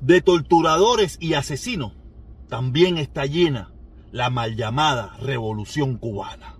de 0.00 0.20
torturadores 0.20 1.18
y 1.20 1.34
asesinos, 1.34 1.92
también 2.48 2.98
está 2.98 3.26
llena 3.26 3.72
la 4.12 4.30
mal 4.30 4.56
llamada 4.56 5.16
revolución 5.20 5.98
cubana. 5.98 6.54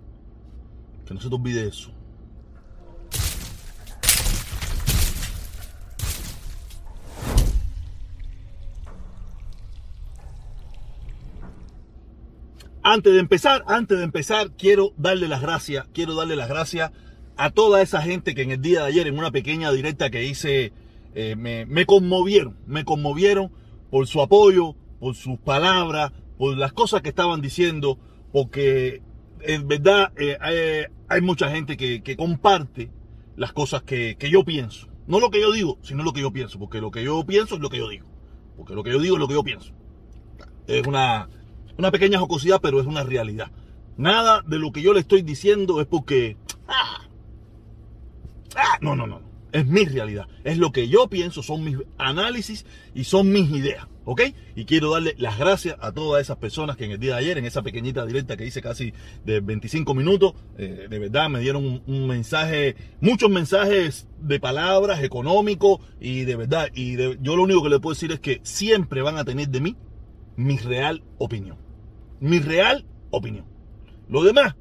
Que 1.05 1.13
no 1.13 1.21
se 1.21 1.29
te 1.29 1.35
olvide 1.35 1.67
eso. 1.67 1.91
Antes 12.81 13.13
de 13.13 13.19
empezar, 13.19 13.63
antes 13.67 13.97
de 13.97 14.03
empezar, 14.03 14.51
quiero 14.57 14.93
darle 14.97 15.27
las 15.27 15.41
gracias, 15.41 15.85
quiero 15.93 16.15
darle 16.15 16.35
las 16.35 16.49
gracias 16.49 16.91
a 17.35 17.51
toda 17.51 17.81
esa 17.81 18.01
gente 18.01 18.33
que 18.33 18.41
en 18.41 18.51
el 18.51 18.61
día 18.61 18.81
de 18.81 18.87
ayer, 18.87 19.07
en 19.07 19.17
una 19.17 19.31
pequeña 19.31 19.71
directa 19.71 20.09
que 20.09 20.23
hice, 20.23 20.73
eh, 21.15 21.35
me, 21.35 21.85
conmovieron, 21.85 22.57
me 22.67 22.85
conmovieron 22.85 23.51
por 23.89 24.07
su 24.07 24.21
apoyo, 24.21 24.75
por 24.99 25.15
sus 25.15 25.39
palabras, 25.39 26.11
por 26.37 26.57
las 26.57 26.73
cosas 26.73 27.01
que 27.01 27.09
estaban 27.09 27.41
diciendo, 27.41 27.97
porque 28.31 29.01
en 29.41 29.67
verdad 29.67 30.11
eh, 30.17 30.87
hay, 31.07 31.21
mucha 31.21 31.49
gente 31.49 31.77
que, 31.77 32.15
comparte 32.15 32.91
las 33.35 33.53
cosas 33.53 33.83
que, 33.83 34.15
que, 34.17 34.29
yo 34.29 34.43
pienso. 34.43 34.87
No 35.07 35.19
lo 35.19 35.31
que 35.31 35.41
yo 35.41 35.51
digo, 35.51 35.79
sino 35.81 36.03
lo 36.03 36.13
que 36.13 36.21
yo 36.21 36.31
pienso, 36.31 36.59
porque 36.59 36.81
lo 36.81 36.91
que 36.91 37.03
yo 37.03 37.25
pienso 37.25 37.55
es 37.55 37.61
lo 37.61 37.69
que 37.69 37.77
yo 37.77 37.89
digo. 37.89 38.07
Porque 38.55 38.75
lo 38.75 38.83
que 38.83 38.91
yo 38.91 38.99
digo 38.99 39.15
es 39.15 39.19
lo 39.19 39.27
que 39.27 39.33
yo 39.33 39.43
pienso. 39.43 39.73
Es 40.67 40.85
una, 40.85 41.29
una 41.77 41.91
pequeña 41.91 42.19
jocosidad, 42.19 42.59
pero 42.61 42.79
es 42.79 42.85
una 42.85 43.03
realidad. 43.03 43.51
Nada 43.97 44.41
de 44.45 44.59
lo 44.59 44.71
que 44.71 44.81
yo 44.81 44.93
le 44.93 44.99
estoy 44.99 45.23
diciendo 45.23 45.81
es 45.81 45.87
porque... 45.87 46.37
Ah, 46.67 47.01
ah, 48.55 48.77
no, 48.81 48.95
no, 48.95 49.07
no. 49.07 49.28
Es 49.51 49.65
mi 49.65 49.85
realidad. 49.85 50.27
Es 50.43 50.57
lo 50.57 50.71
que 50.71 50.87
yo 50.87 51.07
pienso, 51.07 51.41
son 51.43 51.63
mis 51.63 51.77
análisis 51.97 52.65
y 52.93 53.03
son 53.03 53.31
mis 53.31 53.49
ideas. 53.51 53.87
¿Ok? 54.05 54.21
Y 54.55 54.65
quiero 54.65 54.91
darle 54.91 55.15
las 55.19 55.37
gracias 55.37 55.77
a 55.81 55.91
todas 55.91 56.21
esas 56.21 56.37
personas 56.37 56.77
que 56.77 56.85
en 56.85 56.91
el 56.91 56.99
día 56.99 57.13
de 57.13 57.19
ayer, 57.19 57.37
en 57.37 57.45
esa 57.45 57.61
pequeñita 57.61 58.05
directa 58.05 58.37
que 58.37 58.45
hice 58.45 58.61
casi 58.61 58.93
de 59.23 59.39
25 59.39 59.93
minutos, 59.93 60.33
eh, 60.57 60.87
de 60.89 60.99
verdad 60.99 61.29
me 61.29 61.39
dieron 61.39 61.83
un, 61.85 62.07
mensaje, 62.07 62.75
muchos 63.01 63.29
mensajes 63.29 64.07
de 64.19 64.39
palabras, 64.39 65.03
económicos 65.03 65.79
y 65.99 66.21
de 66.21 66.35
verdad. 66.35 66.69
Y 66.73 66.97
yo 67.21 67.35
lo 67.35 67.43
único 67.43 67.61
que 67.61 67.69
le 67.69 67.79
puedo 67.79 67.93
decir 67.93 68.11
es 68.11 68.19
que 68.19 68.39
siempre 68.43 69.03
van 69.03 69.17
a 69.17 69.25
tener 69.25 69.49
de 69.49 69.61
mí 69.61 69.75
mi 70.37 70.57
real 70.57 71.03
opinión 71.19 71.69
mi 72.19 72.39
real 72.39 72.85
opinión. 73.11 73.45
Lo 74.07 74.23
demás, 74.23 74.55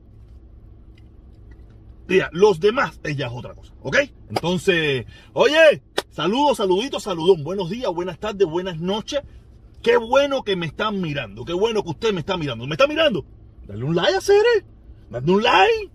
mira, 2.09 2.31
los 2.33 2.59
demás 2.59 2.98
ella 3.05 3.27
es 3.27 3.33
otra 3.33 3.55
cosa, 3.55 3.73
¿ok? 3.83 3.97
Entonces, 4.31 5.06
oye, 5.34 5.83
saludos, 6.11 6.56
saluditos, 6.56 7.03
saludón, 7.03 7.45
buenos 7.45 7.70
días, 7.70 7.92
buenas 7.92 8.19
tardes, 8.19 8.48
buenas 8.48 8.81
noches. 8.81 9.20
Qué 9.83 9.97
bueno 9.97 10.42
que 10.42 10.56
me 10.56 10.67
están 10.67 11.01
mirando, 11.01 11.45
qué 11.45 11.53
bueno 11.53 11.84
que 11.84 11.91
usted 11.91 12.12
me 12.12 12.20
está 12.20 12.36
mirando. 12.36 12.67
¿Me 12.67 12.75
está 12.75 12.86
mirando? 12.86 13.25
Dale 13.67 13.84
un 13.84 13.95
like 13.95 14.17
a 14.17 14.20
Cere, 14.20 14.64
dale 15.11 15.31
un 15.31 15.42
like. 15.42 15.91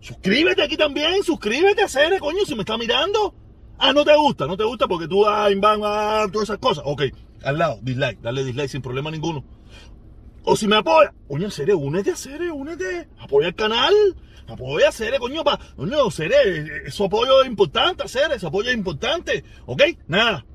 Suscríbete 0.00 0.62
aquí 0.62 0.76
también, 0.76 1.22
suscríbete 1.22 1.82
a 1.82 1.88
Cere, 1.88 2.18
coño, 2.18 2.44
si 2.44 2.54
me 2.54 2.62
está 2.62 2.76
mirando. 2.76 3.34
Ah, 3.78 3.92
no 3.94 4.04
te 4.04 4.14
gusta, 4.14 4.46
no 4.46 4.56
te 4.56 4.64
gusta 4.64 4.88
porque 4.88 5.08
tú, 5.08 5.26
ah, 5.26 5.48
van, 5.56 5.80
ah, 5.84 6.26
todas 6.30 6.48
esas 6.50 6.58
cosas. 6.58 6.84
Ok, 6.86 7.02
al 7.44 7.58
lado, 7.58 7.78
dislike, 7.80 8.20
dale 8.20 8.44
dislike 8.44 8.68
sin 8.68 8.82
problema 8.82 9.10
ninguno. 9.10 9.44
O 10.44 10.56
si 10.56 10.66
me 10.66 10.76
apoya, 10.76 11.12
coño, 11.28 11.50
Cere, 11.50 11.74
únete 11.74 12.12
a 12.12 12.16
Cere, 12.16 12.50
únete, 12.50 13.08
apoya 13.18 13.48
el 13.48 13.54
canal, 13.54 13.94
apoya 14.46 14.88
a 14.88 15.18
coño, 15.18 15.44
pa, 15.44 15.58
coño, 15.76 16.10
Cere, 16.10 16.90
su 16.90 17.04
apoyo 17.04 17.42
es 17.42 17.48
importante, 17.48 18.08
Cere, 18.08 18.38
su 18.38 18.46
apoyo 18.46 18.70
es 18.70 18.76
importante, 18.76 19.44
¿ok? 19.66 19.82
Nada. 20.08 20.46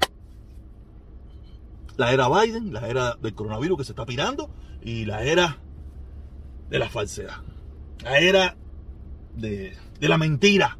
La 1.98 2.12
era 2.12 2.28
Biden, 2.28 2.74
la 2.74 2.90
era 2.90 3.16
del 3.22 3.34
coronavirus 3.34 3.78
que 3.78 3.84
se 3.86 3.92
está 3.92 4.06
pirando 4.06 4.50
y 4.82 5.06
la 5.06 5.24
era 5.24 5.60
de 6.70 6.80
la 6.80 6.90
falsedad, 6.90 7.42
la 8.04 8.20
era 8.20 8.58
de, 9.36 9.78
de 10.00 10.10
la 10.10 10.18
mentira, 10.18 10.78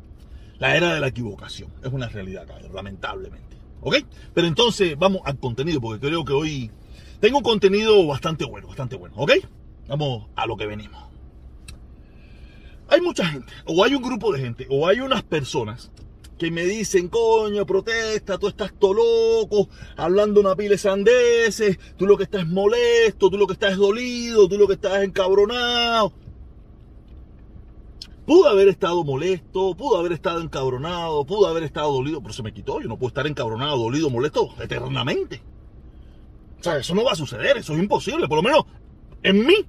la 0.60 0.76
era 0.76 0.94
de 0.94 1.00
la 1.00 1.08
equivocación. 1.08 1.72
Es 1.84 1.94
una 1.94 2.10
realidad, 2.10 2.48
lamentablemente. 2.74 3.56
¿Ok? 3.82 3.98
Pero 4.34 4.48
entonces 4.48 4.98
vamos 4.98 5.22
al 5.26 5.40
contenido, 5.40 5.80
porque 5.80 6.08
creo 6.08 6.26
que 6.26 6.34
hoy 6.34 6.72
tengo 7.26 7.40
un 7.40 7.44
contenido 7.44 8.06
bastante 8.06 8.46
bueno, 8.46 8.68
bastante 8.68 8.96
bueno. 8.96 9.16
¿Ok? 9.18 9.32
Vamos 9.88 10.28
a 10.36 10.46
lo 10.46 10.56
que 10.56 10.68
venimos. 10.68 11.04
Hay 12.88 13.02
mucha 13.02 13.26
gente, 13.26 13.52
o 13.66 13.84
hay 13.84 13.96
un 13.96 14.04
grupo 14.04 14.32
de 14.32 14.42
gente, 14.42 14.68
o 14.70 14.88
hay 14.88 15.00
unas 15.00 15.24
personas 15.24 15.92
que 16.38 16.52
me 16.52 16.66
dicen, 16.66 17.08
coño, 17.08 17.66
protesta, 17.66 18.38
tú 18.38 18.48
estás 18.48 18.76
todo 18.78 18.94
loco, 18.94 19.70
hablando 19.98 20.40
una 20.40 20.56
pila 20.56 20.72
de 20.72 20.78
sandeces, 20.78 21.80
tú 21.98 22.06
lo 22.06 22.16
que 22.16 22.26
estás 22.26 22.46
molesto, 22.46 23.32
tú 23.32 23.40
lo 23.40 23.48
que 23.48 23.54
estás 23.54 23.76
dolido, 23.76 24.48
tú 24.48 24.60
lo 24.60 24.68
que 24.68 24.74
estás 24.74 25.02
encabronado. 25.04 26.14
Pudo 28.28 28.50
haber 28.50 28.68
estado 28.68 29.04
molesto, 29.04 29.74
pudo 29.76 29.98
haber 29.98 30.12
estado 30.12 30.42
encabronado, 30.42 31.26
pudo 31.26 31.48
haber 31.48 31.64
estado 31.64 31.92
dolido, 31.92 32.22
pero 32.22 32.36
se 32.36 32.44
me 32.44 32.54
quitó. 32.54 32.80
Yo 32.82 32.88
no 32.88 33.00
puedo 33.00 33.08
estar 33.08 33.26
encabronado, 33.26 33.78
dolido, 33.78 34.12
molesto 34.12 34.54
eternamente. 34.62 35.42
Sea, 36.66 36.78
eso 36.80 36.96
no 36.96 37.04
va 37.04 37.12
a 37.12 37.16
suceder, 37.16 37.58
eso 37.58 37.74
es 37.74 37.80
imposible. 37.80 38.28
Por 38.28 38.38
lo 38.38 38.42
menos 38.42 38.66
en 39.22 39.46
mí 39.46 39.68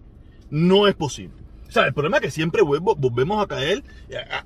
no 0.49 0.87
es 0.87 0.95
posible. 0.95 1.37
O 1.69 1.71
sea, 1.71 1.85
el 1.85 1.93
problema 1.93 2.17
es 2.17 2.23
que 2.23 2.31
siempre 2.31 2.63
volvemos 2.63 3.43
a 3.43 3.47
caer 3.47 3.85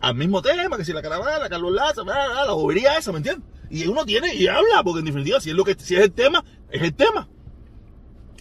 al 0.00 0.16
mismo 0.16 0.42
tema, 0.42 0.76
que 0.76 0.84
si 0.84 0.92
la 0.92 1.00
caravana, 1.00 1.48
Carlos 1.48 1.72
Laza, 1.72 2.02
la 2.02 2.52
bobería 2.52 2.98
esa, 2.98 3.12
¿me 3.12 3.18
entiendes? 3.18 3.48
Y 3.70 3.86
uno 3.86 4.04
tiene 4.04 4.34
y 4.34 4.48
habla, 4.48 4.82
porque 4.82 4.98
en 4.98 5.04
definitiva, 5.04 5.40
si 5.40 5.50
es, 5.50 5.54
lo 5.54 5.62
que, 5.64 5.76
si 5.78 5.94
es 5.94 6.00
el 6.02 6.10
tema, 6.10 6.44
es 6.72 6.82
el 6.82 6.92
tema. 6.92 7.28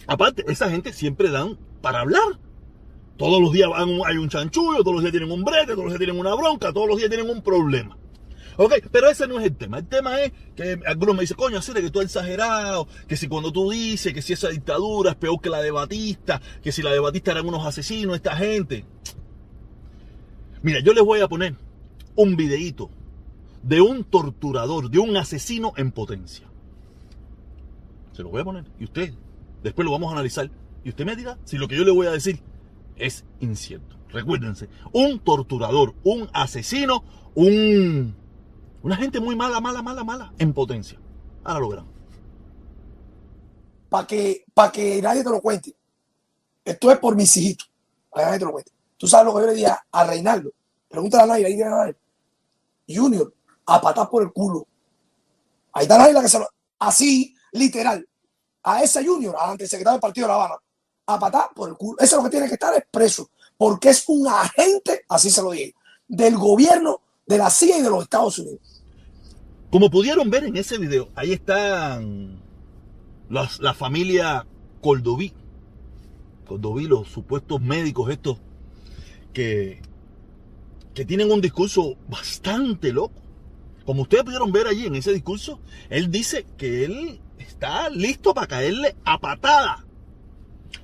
Aparte, 0.08 0.44
esa 0.48 0.68
gente 0.68 0.92
siempre 0.92 1.30
dan 1.30 1.56
para 1.80 2.00
hablar. 2.00 2.40
Todos 3.16 3.40
los 3.40 3.52
días 3.52 3.68
hay 3.76 4.16
un 4.16 4.28
chanchullo, 4.28 4.78
todos 4.78 4.94
los 4.94 5.02
días 5.02 5.12
tienen 5.12 5.30
un 5.30 5.44
brete, 5.44 5.74
todos 5.74 5.84
los 5.84 5.92
días 5.92 6.00
tienen 6.00 6.18
una 6.18 6.34
bronca, 6.34 6.72
todos 6.72 6.88
los 6.88 6.96
días 6.96 7.10
tienen 7.10 7.30
un 7.30 7.42
problema. 7.42 7.96
Ok, 8.56 8.74
pero 8.90 9.08
ese 9.08 9.26
no 9.26 9.38
es 9.38 9.46
el 9.46 9.56
tema. 9.56 9.78
El 9.78 9.86
tema 9.86 10.20
es 10.20 10.32
que 10.54 10.78
algunos 10.86 11.14
me 11.14 11.22
dicen, 11.22 11.36
coño, 11.36 11.58
así 11.58 11.72
que 11.72 11.90
tú 11.90 12.00
eres 12.00 12.14
exagerado, 12.14 12.88
que 13.08 13.16
si 13.16 13.28
cuando 13.28 13.52
tú 13.52 13.70
dices 13.70 14.12
que 14.12 14.22
si 14.22 14.32
esa 14.32 14.48
dictadura 14.48 15.12
es 15.12 15.16
peor 15.16 15.40
que 15.40 15.50
la 15.50 15.62
de 15.62 15.70
Batista, 15.70 16.40
que 16.62 16.72
si 16.72 16.82
la 16.82 16.92
de 16.92 17.00
Batista 17.00 17.32
eran 17.32 17.46
unos 17.46 17.66
asesinos, 17.66 18.16
esta 18.16 18.36
gente. 18.36 18.84
Mira, 20.62 20.80
yo 20.80 20.92
les 20.92 21.04
voy 21.04 21.20
a 21.20 21.28
poner 21.28 21.56
un 22.16 22.36
videíto 22.36 22.90
de 23.62 23.80
un 23.80 24.04
torturador, 24.04 24.90
de 24.90 24.98
un 24.98 25.16
asesino 25.16 25.72
en 25.76 25.92
potencia. 25.92 26.46
Se 28.12 28.22
lo 28.22 28.30
voy 28.30 28.42
a 28.42 28.44
poner. 28.44 28.64
Y 28.78 28.84
usted, 28.84 29.14
después 29.62 29.84
lo 29.84 29.92
vamos 29.92 30.10
a 30.10 30.12
analizar. 30.12 30.50
Y 30.84 30.90
usted 30.90 31.04
me 31.04 31.16
dirá 31.16 31.38
si 31.44 31.56
lo 31.56 31.68
que 31.68 31.76
yo 31.76 31.84
le 31.84 31.90
voy 31.90 32.06
a 32.06 32.10
decir 32.10 32.42
es 32.96 33.24
incierto. 33.40 33.96
Recuérdense, 34.10 34.68
un 34.92 35.20
torturador, 35.20 35.94
un 36.02 36.28
asesino, 36.32 37.04
un 37.34 38.16
una 38.82 38.96
gente 38.96 39.20
muy 39.20 39.36
mala, 39.36 39.60
mala, 39.60 39.82
mala, 39.82 40.04
mala, 40.04 40.32
en 40.38 40.52
potencia. 40.52 40.98
Ahora 41.44 41.60
lo. 41.60 41.86
Para 43.88 44.06
que, 44.06 44.44
para 44.54 44.70
que 44.70 45.02
nadie 45.02 45.24
te 45.24 45.30
lo 45.30 45.40
cuente. 45.40 45.74
Esto 46.64 46.90
es 46.90 46.98
por 46.98 47.16
mis 47.16 47.36
hijitos. 47.36 47.70
Para 48.10 48.22
que 48.22 48.26
nadie 48.26 48.38
te 48.38 48.44
lo 48.44 48.52
cuente. 48.52 48.72
Tú 48.96 49.06
sabes 49.06 49.26
lo 49.26 49.34
que 49.34 49.40
yo 49.40 49.46
le 49.48 49.54
dije 49.54 49.72
a 49.90 50.04
Reinaldo. 50.04 50.52
Pregúntale 50.88 51.24
a 51.24 51.26
Naira, 51.26 51.48
ahí 51.48 51.62
a 51.62 51.70
Naira. 51.70 51.98
Junior, 52.88 53.32
a 53.66 53.80
patar 53.80 54.08
por 54.08 54.22
el 54.22 54.32
culo. 54.32 54.66
Ahí 55.72 55.82
está 55.82 55.98
Naira 55.98 56.20
que 56.20 56.28
se 56.28 56.38
lo. 56.38 56.48
Así, 56.78 57.34
literal. 57.52 58.06
A 58.62 58.82
ese 58.82 59.04
Junior, 59.04 59.34
al 59.38 59.58
secretario 59.58 59.92
del 59.92 60.00
Partido 60.00 60.26
de 60.26 60.28
La 60.28 60.34
Habana 60.34 60.56
a 61.14 61.18
patar 61.18 61.50
por 61.54 61.68
el 61.68 61.76
culo. 61.76 61.98
Eso 61.98 62.16
es 62.16 62.22
lo 62.22 62.24
que 62.24 62.30
tiene 62.30 62.48
que 62.48 62.54
estar 62.54 62.74
expreso, 62.76 63.30
porque 63.56 63.90
es 63.90 64.04
un 64.08 64.28
agente, 64.28 65.04
así 65.08 65.30
se 65.30 65.42
lo 65.42 65.50
dije, 65.50 65.74
del 66.06 66.36
gobierno 66.36 67.00
de 67.30 67.38
la 67.38 67.48
CIA 67.48 67.78
y 67.78 67.82
de 67.82 67.90
los 67.90 68.02
Estados 68.02 68.38
Unidos. 68.40 68.58
Como 69.70 69.88
pudieron 69.88 70.30
ver 70.30 70.42
en 70.42 70.56
ese 70.56 70.78
video, 70.78 71.10
ahí 71.14 71.32
están 71.32 72.42
la 73.28 73.72
familia 73.72 74.44
Coldoví. 74.80 75.32
Coldoví, 76.44 76.88
los 76.88 77.06
supuestos 77.06 77.60
médicos 77.60 78.10
estos 78.10 78.38
que, 79.32 79.80
que 80.92 81.04
tienen 81.04 81.30
un 81.30 81.40
discurso 81.40 81.96
bastante 82.08 82.92
loco. 82.92 83.22
Como 83.86 84.02
ustedes 84.02 84.24
pudieron 84.24 84.50
ver 84.50 84.66
allí 84.66 84.86
en 84.86 84.96
ese 84.96 85.12
discurso, 85.12 85.60
él 85.88 86.10
dice 86.10 86.44
que 86.58 86.84
él 86.84 87.20
está 87.38 87.90
listo 87.90 88.34
para 88.34 88.48
caerle 88.48 88.96
a 89.04 89.20
patada 89.20 89.86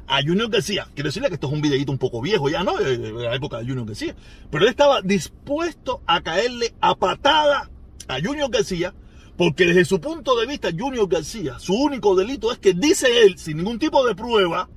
a 0.06 0.22
Junior 0.22 0.50
García. 0.50 0.88
Quiero 0.94 1.08
decirle 1.08 1.28
que 1.28 1.34
esto 1.34 1.48
es 1.48 1.52
un 1.52 1.60
videito 1.60 1.92
un 1.92 1.98
poco 1.98 2.20
viejo 2.20 2.48
ya, 2.48 2.62
¿no? 2.62 2.76
De 2.76 3.12
la 3.12 3.34
época 3.34 3.58
de 3.58 3.64
Junior 3.64 3.86
García. 3.86 4.14
Pero 4.50 4.64
él 4.64 4.70
estaba 4.70 5.02
dispuesto 5.02 6.00
a 6.06 6.20
caerle 6.20 6.74
a 6.80 6.94
patada 6.94 7.70
a 8.08 8.20
Junior 8.22 8.50
García, 8.50 8.94
porque 9.36 9.66
desde 9.66 9.84
su 9.84 10.00
punto 10.00 10.38
de 10.38 10.46
vista, 10.46 10.70
Junior 10.76 11.08
García, 11.08 11.58
su 11.58 11.74
único 11.74 12.14
delito 12.14 12.52
es 12.52 12.58
que 12.58 12.72
dice 12.72 13.24
él, 13.24 13.38
sin 13.38 13.58
ningún 13.58 13.78
tipo 13.78 14.06
de 14.06 14.14
prueba, 14.14 14.68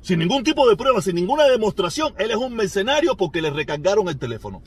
sin 0.00 0.18
ningún 0.18 0.42
tipo 0.42 0.68
de 0.68 0.76
prueba, 0.76 1.02
sin 1.02 1.14
ninguna 1.14 1.44
demostración, 1.44 2.14
él 2.18 2.30
es 2.30 2.36
un 2.36 2.54
mercenario 2.54 3.16
porque 3.16 3.42
le 3.42 3.50
recargaron 3.50 4.08
el 4.08 4.18
teléfono. 4.18 4.62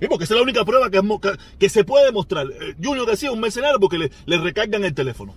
Sí, 0.00 0.08
porque 0.08 0.24
esa 0.24 0.34
es 0.34 0.38
la 0.38 0.42
única 0.42 0.64
prueba 0.64 0.90
que, 0.90 1.68
se 1.68 1.84
puede 1.84 2.06
demostrar. 2.06 2.48
Eh, 2.50 2.74
Junior 2.82 3.06
decía 3.06 3.30
un 3.30 3.40
mercenario 3.40 3.78
porque 3.78 3.98
le, 3.98 4.10
le 4.26 4.38
recargan 4.38 4.84
el 4.84 4.92
teléfono. 4.92 5.34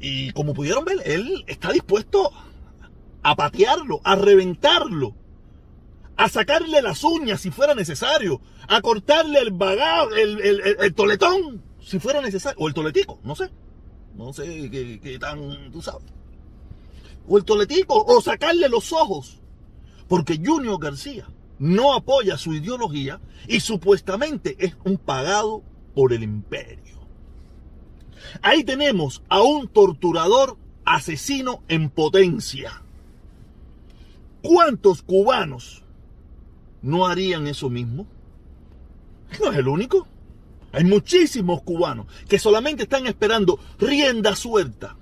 Y 0.00 0.32
como 0.32 0.54
pudieron 0.54 0.84
ver, 0.84 0.98
él 1.04 1.44
está 1.46 1.72
dispuesto 1.72 2.30
a 3.22 3.34
patearlo, 3.34 4.00
a 4.04 4.14
reventarlo, 4.14 5.14
a 6.16 6.28
sacarle 6.28 6.80
las 6.82 7.02
uñas 7.04 7.40
si 7.40 7.50
fuera 7.50 7.74
necesario, 7.74 8.40
a 8.68 8.80
cortarle 8.80 9.40
el 9.40 9.50
bagado, 9.50 10.14
el, 10.14 10.94
toletón 10.94 11.62
si 11.80 11.98
fuera 11.98 12.20
necesario, 12.20 12.58
o 12.58 12.68
el 12.68 12.74
toletico, 12.74 13.18
no 13.24 13.34
sé, 13.34 13.50
no 14.14 14.32
sé 14.32 14.70
qué, 15.02 15.18
tan, 15.18 15.70
tú 15.72 15.82
sabes, 15.82 16.04
o 17.28 17.38
el 17.38 17.44
toletico, 17.44 18.02
o 18.02 18.20
sacarle 18.20 18.68
los 18.68 18.92
ojos, 18.92 19.40
porque 20.08 20.40
Junior 20.42 20.78
García 20.80 21.26
no 21.58 21.94
apoya 21.94 22.38
su 22.38 22.54
ideología 22.54 23.20
y 23.48 23.60
supuestamente 23.60 24.56
es 24.58 24.76
un 24.84 24.98
pagado 24.98 25.62
por 25.94 26.12
el 26.12 26.22
imperio. 26.22 26.95
Ahí 28.42 28.64
tenemos 28.64 29.22
a 29.28 29.42
un 29.42 29.68
torturador 29.68 30.56
asesino 30.84 31.62
en 31.68 31.90
potencia. 31.90 32.82
¿Cuántos 34.42 35.02
cubanos 35.02 35.82
no 36.82 37.06
harían 37.06 37.46
eso 37.46 37.68
mismo? 37.68 38.06
No 39.40 39.50
es 39.50 39.58
el 39.58 39.68
único. 39.68 40.06
Hay 40.72 40.84
muchísimos 40.84 41.62
cubanos 41.62 42.06
que 42.28 42.38
solamente 42.38 42.84
están 42.84 43.06
esperando 43.06 43.58
rienda 43.78 44.36
suelta 44.36 44.96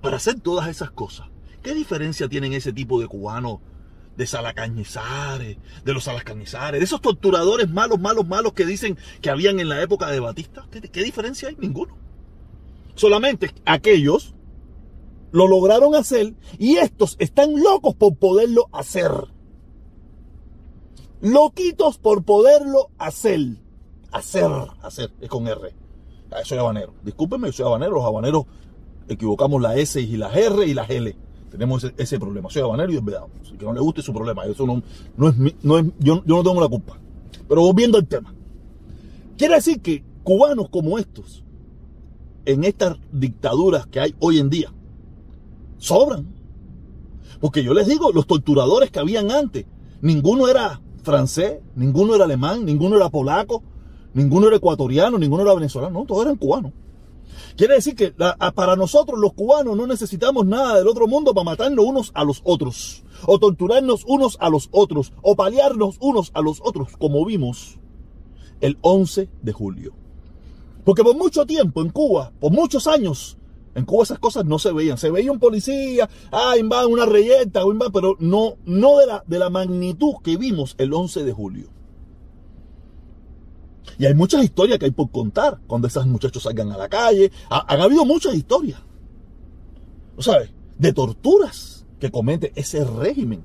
para 0.00 0.16
hacer 0.16 0.40
todas 0.40 0.68
esas 0.68 0.90
cosas. 0.90 1.28
¿Qué 1.62 1.74
diferencia 1.74 2.28
tienen 2.28 2.52
ese 2.52 2.72
tipo 2.72 3.00
de 3.00 3.06
cubanos 3.06 3.58
de 4.20 4.26
Salacañizares, 4.26 5.56
de 5.82 5.94
los 5.94 6.04
Salacañizares, 6.04 6.78
de 6.78 6.84
esos 6.84 7.00
torturadores 7.00 7.70
malos, 7.70 7.98
malos, 7.98 8.28
malos 8.28 8.52
que 8.52 8.66
dicen 8.66 8.98
que 9.22 9.30
habían 9.30 9.60
en 9.60 9.70
la 9.70 9.80
época 9.80 10.08
de 10.08 10.20
Batista. 10.20 10.66
¿Qué, 10.70 11.02
diferencia 11.02 11.48
hay? 11.48 11.56
Ninguno. 11.58 11.96
Solamente 12.96 13.50
aquellos 13.64 14.34
lo 15.32 15.48
lograron 15.48 15.94
hacer 15.94 16.34
y 16.58 16.76
estos 16.76 17.16
están 17.18 17.62
locos 17.62 17.94
por 17.94 18.16
poderlo 18.16 18.66
hacer. 18.72 19.10
Loquitos 21.22 21.96
por 21.96 22.22
poderlo 22.22 22.90
hacer. 22.98 23.40
Hacer, 24.12 24.50
hacer, 24.82 25.12
es 25.18 25.30
con 25.30 25.48
R. 25.48 25.74
Ah, 26.30 26.44
soy 26.44 26.58
habanero. 26.58 26.92
Discúlpenme, 27.02 27.52
soy 27.52 27.64
habanero. 27.64 27.92
Los 27.92 28.04
habaneros 28.04 28.44
equivocamos 29.08 29.62
la 29.62 29.76
S 29.76 29.98
y 29.98 30.18
la 30.18 30.30
R 30.30 30.66
y 30.66 30.74
la 30.74 30.84
L. 30.84 31.16
Tenemos 31.50 31.84
ese, 31.96 32.18
problema. 32.18 32.48
Soy 32.48 32.62
habanero 32.62 32.92
y 32.92 32.96
es 32.96 33.04
verdad. 33.04 33.24
Si 33.42 33.56
que 33.56 33.64
no 33.64 33.72
le 33.72 33.80
guste 33.80 34.02
su 34.02 34.12
problema. 34.12 34.44
Eso 34.44 34.66
no, 34.66 34.82
no 35.16 35.28
es, 35.28 35.34
no 35.62 35.78
es 35.78 35.86
yo, 35.98 36.22
yo 36.24 36.36
no 36.36 36.42
tengo 36.42 36.60
la 36.60 36.68
culpa. 36.68 36.98
Pero 37.48 37.62
volviendo 37.62 37.98
al 37.98 38.06
tema. 38.06 38.32
Quiere 39.36 39.56
decir 39.56 39.80
que 39.80 40.04
cubanos 40.22 40.68
como 40.68 40.98
estos, 40.98 41.42
en 42.44 42.64
estas 42.64 42.98
dictaduras 43.10 43.86
que 43.86 44.00
hay 44.00 44.14
hoy 44.20 44.38
en 44.38 44.50
día, 44.50 44.72
sobran. 45.78 46.26
Porque 47.40 47.64
yo 47.64 47.74
les 47.74 47.88
digo, 47.88 48.12
los 48.12 48.26
torturadores 48.26 48.90
que 48.90 48.98
habían 48.98 49.30
antes, 49.30 49.66
ninguno 50.02 50.46
era 50.46 50.80
francés, 51.02 51.60
ninguno 51.74 52.14
era 52.14 52.24
alemán, 52.24 52.64
ninguno 52.64 52.96
era 52.96 53.08
polaco, 53.08 53.62
ninguno 54.14 54.48
era 54.48 54.56
ecuatoriano, 54.56 55.18
ninguno 55.18 55.42
era 55.42 55.54
venezolano, 55.54 56.00
no, 56.00 56.06
todos 56.06 56.22
eran 56.22 56.36
cubanos. 56.36 56.72
Quiere 57.56 57.74
decir 57.74 57.94
que 57.94 58.12
para 58.12 58.76
nosotros 58.76 59.18
los 59.18 59.32
cubanos 59.32 59.76
no 59.76 59.86
necesitamos 59.86 60.46
nada 60.46 60.76
del 60.76 60.88
otro 60.88 61.06
mundo 61.06 61.34
para 61.34 61.44
matarnos 61.44 61.84
unos 61.84 62.10
a 62.14 62.24
los 62.24 62.40
otros, 62.44 63.04
o 63.26 63.38
torturarnos 63.38 64.04
unos 64.06 64.36
a 64.40 64.48
los 64.48 64.68
otros, 64.70 65.12
o 65.22 65.36
paliarnos 65.36 65.96
unos 66.00 66.30
a 66.34 66.40
los 66.40 66.60
otros, 66.62 66.96
como 66.96 67.24
vimos 67.24 67.78
el 68.60 68.78
11 68.82 69.28
de 69.42 69.52
julio. 69.52 69.92
Porque 70.84 71.02
por 71.02 71.16
mucho 71.16 71.46
tiempo 71.46 71.82
en 71.82 71.90
Cuba, 71.90 72.32
por 72.40 72.52
muchos 72.52 72.86
años, 72.86 73.36
en 73.74 73.84
Cuba 73.84 74.04
esas 74.04 74.18
cosas 74.18 74.44
no 74.44 74.58
se 74.58 74.72
veían. 74.72 74.98
Se 74.98 75.10
veía 75.10 75.30
un 75.30 75.38
policía, 75.38 76.08
ah, 76.32 76.54
va 76.70 76.86
una 76.86 77.06
reyeta, 77.06 77.62
pero 77.92 78.16
no, 78.18 78.56
no 78.64 78.98
de, 78.98 79.06
la, 79.06 79.24
de 79.26 79.38
la 79.38 79.50
magnitud 79.50 80.14
que 80.22 80.36
vimos 80.36 80.74
el 80.78 80.92
11 80.92 81.24
de 81.24 81.32
julio. 81.32 81.68
Y 84.00 84.06
hay 84.06 84.14
muchas 84.14 84.42
historias 84.42 84.78
que 84.78 84.86
hay 84.86 84.92
por 84.92 85.10
contar 85.10 85.60
cuando 85.66 85.86
esos 85.86 86.06
muchachos 86.06 86.44
salgan 86.44 86.72
a 86.72 86.78
la 86.78 86.88
calle. 86.88 87.30
Ha, 87.50 87.70
han 87.70 87.82
habido 87.82 88.06
muchas 88.06 88.34
historias, 88.34 88.80
¿sabes? 90.18 90.54
De 90.78 90.94
torturas 90.94 91.84
que 91.98 92.10
comete 92.10 92.50
ese 92.56 92.82
régimen. 92.82 93.44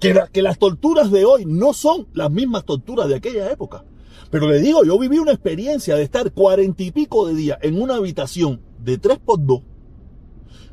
Que, 0.00 0.14
las 0.40 0.58
torturas 0.58 1.10
de 1.10 1.26
hoy 1.26 1.44
no 1.44 1.74
son 1.74 2.08
las 2.14 2.30
mismas 2.30 2.64
torturas 2.64 3.06
de 3.08 3.16
aquella 3.16 3.52
época. 3.52 3.84
Pero 4.30 4.48
le 4.48 4.60
digo, 4.60 4.82
yo 4.82 4.98
viví 4.98 5.18
una 5.18 5.32
experiencia 5.32 5.94
de 5.94 6.04
estar 6.04 6.32
cuarenta 6.32 6.82
y 6.82 6.90
pico 6.90 7.26
de 7.26 7.34
días 7.34 7.58
en 7.60 7.82
una 7.82 7.96
habitación 7.96 8.62
de 8.78 8.98
3x2 8.98 9.62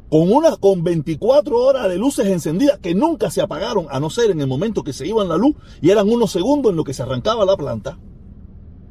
con 0.10 0.32
una 0.32 0.56
con 0.56 0.86
24 0.86 1.60
horas 1.60 1.90
de 1.90 1.98
luces 1.98 2.28
encendidas 2.28 2.80
que 2.80 2.96
nunca 2.96 3.32
se 3.32 3.42
apagaron 3.42 3.88
a 3.90 4.00
no 4.00 4.10
ser 4.10 4.32
en 4.32 4.40
el 4.40 4.48
momento 4.48 4.86
que 4.86 4.94
se 4.94 5.06
iban 5.06 5.28
la 5.28 5.36
luz 5.36 5.58
y 5.82 5.90
eran 5.90 6.08
unos 6.08 6.32
segundos 6.32 6.70
en 6.70 6.78
lo 6.78 6.86
que 6.86 6.94
se 6.94 7.04
arrancaba 7.04 7.44
la 7.44 7.58
planta. 7.58 8.00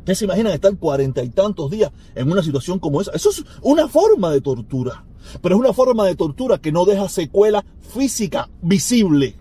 ¿Ustedes 0.07 0.19
se 0.21 0.25
imaginan 0.27 0.53
estar 0.53 0.73
cuarenta 0.77 1.25
y 1.25 1.31
tantos 1.31 1.69
días 1.69 1.91
en 2.15 2.31
una 2.31 2.41
situación 2.41 2.79
como 2.79 3.01
esa? 3.01 3.11
Eso 3.11 3.31
es 3.31 3.43
una 3.61 3.89
forma 3.89 4.31
de 4.31 4.41
tortura. 4.41 5.05
Pero 5.43 5.57
es 5.57 5.61
una 5.61 5.73
forma 5.73 6.07
de 6.07 6.15
tortura 6.15 6.59
que 6.59 6.71
no 6.71 6.85
deja 6.85 7.09
secuela 7.09 7.65
física 7.93 8.49
visible. 8.63 9.35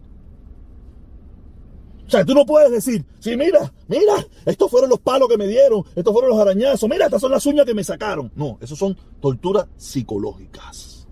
O 2.07 2.09
sea, 2.09 2.25
tú 2.25 2.33
no 2.33 2.47
puedes 2.47 2.71
decir, 2.71 3.05
sí, 3.19 3.37
mira, 3.37 3.71
mira, 3.87 4.25
estos 4.43 4.71
fueron 4.71 4.89
los 4.89 4.99
palos 5.01 5.29
que 5.29 5.37
me 5.37 5.45
dieron, 5.45 5.83
estos 5.95 6.11
fueron 6.11 6.31
los 6.31 6.39
arañazos, 6.39 6.89
mira, 6.89 7.05
estas 7.05 7.21
son 7.21 7.29
las 7.29 7.45
uñas 7.45 7.67
que 7.67 7.75
me 7.75 7.83
sacaron. 7.83 8.31
No, 8.35 8.57
eso 8.59 8.75
son 8.75 8.97
torturas 9.21 9.67
psicológicas. 9.77 11.07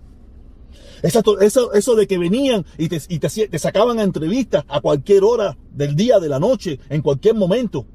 eso, 1.00 1.72
eso, 1.72 1.94
de 1.94 2.08
que 2.08 2.18
venían 2.18 2.66
y, 2.76 2.88
te, 2.88 3.00
y 3.08 3.20
te 3.20 3.58
sacaban 3.60 4.00
a 4.00 4.02
entrevistas 4.02 4.64
a 4.66 4.80
cualquier 4.80 5.22
hora 5.22 5.56
del 5.72 5.94
día, 5.94 6.18
de 6.18 6.28
la 6.28 6.40
noche, 6.40 6.80
en 6.88 7.02
cualquier 7.02 7.36
momento 7.36 7.86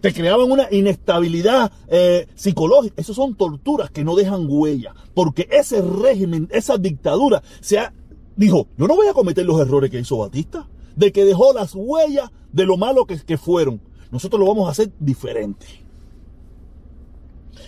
te 0.00 0.12
creaban 0.12 0.50
una 0.50 0.68
inestabilidad 0.70 1.72
eh, 1.88 2.28
psicológica. 2.34 3.00
Esas 3.00 3.16
son 3.16 3.34
torturas 3.34 3.90
que 3.90 4.04
no 4.04 4.14
dejan 4.14 4.46
huella, 4.48 4.94
porque 5.14 5.48
ese 5.50 5.82
régimen, 5.82 6.48
esa 6.52 6.78
dictadura, 6.78 7.42
se 7.60 7.78
ha, 7.78 7.92
dijo, 8.36 8.68
yo 8.76 8.86
no 8.86 8.96
voy 8.96 9.08
a 9.08 9.14
cometer 9.14 9.44
los 9.44 9.60
errores 9.60 9.90
que 9.90 10.00
hizo 10.00 10.18
Batista, 10.18 10.68
de 10.96 11.12
que 11.12 11.24
dejó 11.24 11.52
las 11.52 11.74
huellas 11.74 12.30
de 12.52 12.66
lo 12.66 12.76
malo 12.76 13.06
que, 13.06 13.18
que 13.18 13.38
fueron. 13.38 13.80
Nosotros 14.10 14.40
lo 14.40 14.46
vamos 14.46 14.68
a 14.68 14.72
hacer 14.72 14.90
diferente. 14.98 15.66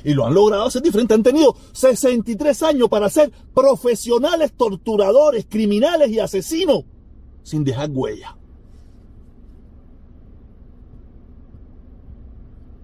Y 0.03 0.15
lo 0.15 0.27
han 0.27 0.35
logrado 0.35 0.65
hacer 0.65 0.83
diferente. 0.83 1.15
Han 1.15 1.23
tenido 1.23 1.55
63 1.73 2.63
años 2.63 2.89
para 2.89 3.11
ser 3.11 3.31
profesionales 3.55 4.53
torturadores, 4.57 5.47
criminales 5.49 6.11
y 6.11 6.19
asesinos, 6.19 6.85
sin 7.43 7.65
dejar 7.65 7.91
huella. 7.93 8.37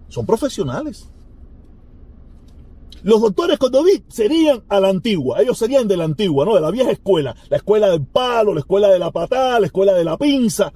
Son 0.09 0.27
profesionales. 0.27 1.09
Los 3.03 3.21
doctores 3.21 3.59
vi 3.85 4.03
serían 4.09 4.65
a 4.69 4.81
la 4.81 4.89
antigua, 4.89 5.41
ellos 5.41 5.57
serían 5.57 5.87
de 5.87 5.97
la 5.97 6.05
antigua, 6.05 6.45
¿no? 6.45 6.55
De 6.57 6.61
la 6.61 6.73
vieja 6.73 6.91
escuela, 6.91 7.37
la 7.49 7.59
escuela 7.59 7.89
del 7.89 8.05
palo, 8.05 8.53
la 8.53 8.61
escuela 8.61 8.89
de 8.89 8.99
la 8.99 9.13
patada, 9.13 9.61
la 9.61 9.67
escuela 9.67 9.93
de 9.93 10.03
la 10.03 10.19
pinza. 10.19 10.73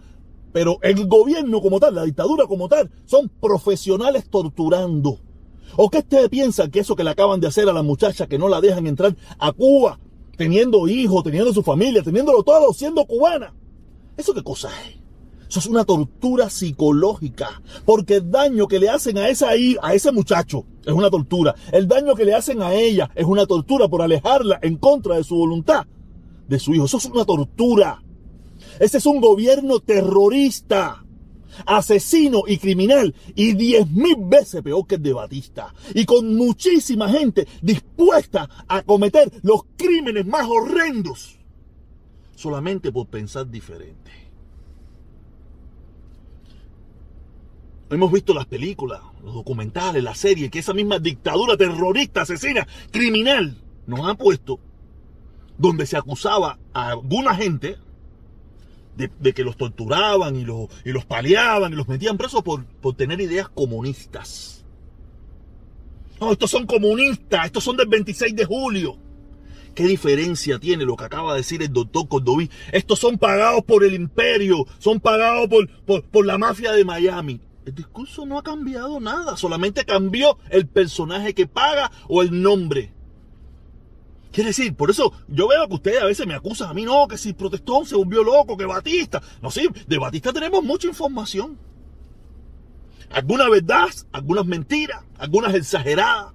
Pero 0.52 0.78
el 0.82 1.06
gobierno 1.06 1.60
como 1.60 1.80
tal, 1.80 1.96
la 1.96 2.04
dictadura 2.04 2.46
como 2.46 2.68
tal, 2.68 2.90
son 3.04 3.28
profesionales 3.28 4.28
torturando. 4.30 5.18
¿O 5.76 5.90
qué 5.90 5.98
usted 5.98 6.28
piensa 6.30 6.68
que 6.68 6.80
eso 6.80 6.94
que 6.94 7.04
le 7.04 7.10
acaban 7.10 7.40
de 7.40 7.48
hacer 7.48 7.68
a 7.68 7.72
la 7.72 7.82
muchacha 7.82 8.28
que 8.28 8.38
no 8.38 8.48
la 8.48 8.60
dejan 8.60 8.86
entrar 8.86 9.16
a 9.38 9.52
Cuba, 9.52 9.98
teniendo 10.36 10.86
hijos, 10.86 11.24
teniendo 11.24 11.52
su 11.52 11.62
familia, 11.62 12.02
teniéndolo 12.02 12.42
todo, 12.42 12.72
siendo 12.72 13.04
cubana? 13.06 13.54
¿Eso 14.16 14.34
qué 14.34 14.42
cosa 14.42 14.68
es? 14.86 14.99
Eso 15.50 15.58
es 15.58 15.66
una 15.66 15.84
tortura 15.84 16.48
psicológica, 16.48 17.60
porque 17.84 18.18
el 18.18 18.30
daño 18.30 18.68
que 18.68 18.78
le 18.78 18.88
hacen 18.88 19.18
a, 19.18 19.28
esa, 19.28 19.48
a 19.82 19.94
ese 19.94 20.12
muchacho 20.12 20.64
es 20.86 20.92
una 20.92 21.10
tortura. 21.10 21.56
El 21.72 21.88
daño 21.88 22.14
que 22.14 22.24
le 22.24 22.34
hacen 22.34 22.62
a 22.62 22.72
ella 22.72 23.10
es 23.16 23.24
una 23.24 23.46
tortura 23.46 23.88
por 23.88 24.00
alejarla 24.00 24.60
en 24.62 24.76
contra 24.76 25.16
de 25.16 25.24
su 25.24 25.34
voluntad 25.34 25.88
de 26.46 26.60
su 26.60 26.72
hijo. 26.72 26.84
Eso 26.84 26.98
es 26.98 27.06
una 27.06 27.24
tortura. 27.24 28.00
Ese 28.78 28.98
es 28.98 29.06
un 29.06 29.20
gobierno 29.20 29.80
terrorista, 29.80 31.04
asesino 31.66 32.44
y 32.46 32.58
criminal 32.58 33.12
y 33.34 33.54
diez 33.54 33.90
mil 33.90 34.18
veces 34.20 34.62
peor 34.62 34.86
que 34.86 34.94
el 34.94 35.02
de 35.02 35.14
Batista. 35.14 35.74
Y 35.96 36.04
con 36.04 36.36
muchísima 36.36 37.08
gente 37.08 37.48
dispuesta 37.60 38.48
a 38.68 38.82
cometer 38.82 39.32
los 39.42 39.62
crímenes 39.76 40.26
más 40.26 40.46
horrendos 40.48 41.40
solamente 42.36 42.92
por 42.92 43.08
pensar 43.08 43.50
diferente. 43.50 44.29
Hemos 47.90 48.12
visto 48.12 48.32
las 48.32 48.46
películas, 48.46 49.00
los 49.24 49.34
documentales, 49.34 50.02
la 50.04 50.14
serie, 50.14 50.48
que 50.48 50.60
esa 50.60 50.72
misma 50.72 51.00
dictadura 51.00 51.56
terrorista, 51.56 52.22
asesina, 52.22 52.66
criminal, 52.92 53.56
nos 53.88 54.08
han 54.08 54.16
puesto, 54.16 54.60
donde 55.58 55.86
se 55.86 55.96
acusaba 55.96 56.58
a 56.72 56.90
alguna 56.90 57.34
gente 57.34 57.78
de, 58.96 59.32
que 59.32 59.42
los 59.42 59.56
torturaban 59.56 60.36
y 60.36 60.44
los, 60.44 60.68
y 60.84 60.92
los 60.92 61.04
paliaban 61.04 61.72
y 61.72 61.76
los 61.76 61.88
metían 61.88 62.16
presos 62.16 62.44
por, 62.44 62.64
por 62.64 62.94
tener 62.94 63.20
ideas 63.20 63.48
comunistas. 63.48 64.64
No, 66.20 66.30
estos 66.30 66.50
son 66.50 66.66
comunistas, 66.66 67.46
estos 67.46 67.64
son 67.64 67.76
del 67.76 67.88
26 67.88 68.36
de 68.36 68.44
julio. 68.44 68.98
¿Qué 69.74 69.84
diferencia 69.84 70.60
tiene 70.60 70.84
lo 70.84 70.96
que 70.96 71.04
acaba 71.04 71.32
de 71.32 71.38
decir 71.38 71.62
el 71.62 71.72
doctor 71.72 72.06
Cordoví? 72.06 72.50
Estos 72.70 73.00
son 73.00 73.18
pagados 73.18 73.64
por 73.64 73.82
el 73.82 73.94
imperio, 73.94 74.66
son 74.78 75.00
pagados 75.00 75.48
por, 75.48 76.02
por 76.04 76.26
la 76.26 76.38
mafia 76.38 76.72
de 76.72 76.84
Miami. 76.84 77.40
El 77.66 77.74
discurso 77.74 78.24
no 78.24 78.38
ha 78.38 78.42
cambiado 78.42 79.00
nada, 79.00 79.36
solamente 79.36 79.84
cambió 79.84 80.38
el 80.48 80.66
personaje 80.66 81.34
que 81.34 81.46
paga 81.46 81.90
o 82.08 82.22
el 82.22 82.42
nombre. 82.42 82.94
Quiere 84.32 84.48
decir, 84.48 84.74
por 84.74 84.90
eso 84.90 85.12
yo 85.28 85.48
veo 85.48 85.66
que 85.68 85.74
ustedes 85.74 86.02
a 86.02 86.06
veces 86.06 86.26
me 86.26 86.34
acusan 86.34 86.70
a 86.70 86.74
mí, 86.74 86.84
no, 86.84 87.06
que 87.08 87.18
si 87.18 87.32
Protestón 87.32 87.84
se 87.84 87.96
volvió 87.96 88.22
loco, 88.22 88.56
que 88.56 88.64
Batista. 88.64 89.20
No, 89.42 89.50
sí, 89.50 89.68
de 89.86 89.98
Batista 89.98 90.32
tenemos 90.32 90.62
mucha 90.62 90.86
información. 90.86 91.58
Algunas 93.10 93.50
verdades, 93.50 94.06
algunas 94.12 94.46
mentiras, 94.46 95.04
algunas 95.18 95.54
exageradas. 95.54 96.32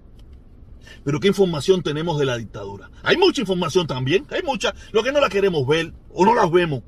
Pero 1.05 1.19
¿qué 1.19 1.29
información 1.29 1.81
tenemos 1.83 2.19
de 2.19 2.25
la 2.25 2.37
dictadura? 2.37 2.89
Hay 3.01 3.15
mucha 3.15 3.41
información 3.41 3.87
también, 3.87 4.25
hay 4.29 4.43
mucha. 4.43 4.75
Lo 4.91 5.01
que 5.01 5.11
no 5.11 5.21
la 5.21 5.29
queremos 5.29 5.65
ver 5.65 5.93
o 6.13 6.25
no 6.25 6.35
las 6.35 6.51
vemos. 6.51 6.83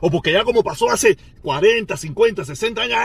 O 0.00 0.10
porque 0.10 0.32
ya 0.32 0.44
como 0.44 0.62
pasó 0.62 0.90
hace 0.90 1.18
40, 1.42 1.96
50, 1.96 2.44
60 2.44 2.82
años, 2.82 2.96